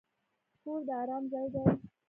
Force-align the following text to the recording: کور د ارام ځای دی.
کور 0.61 0.81
د 0.87 0.89
ارام 1.01 1.23
ځای 1.31 1.47
دی. 1.53 1.61